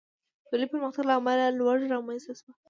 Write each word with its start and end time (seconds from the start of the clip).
د 0.49 0.51
لوی 0.59 0.67
پرمختګ 0.73 1.03
له 1.07 1.13
امله 1.19 1.45
لوږه 1.59 1.87
رامنځته 1.93 2.33
شوه. 2.39 2.51